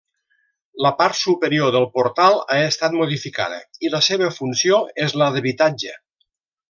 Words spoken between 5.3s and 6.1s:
d'habitatge.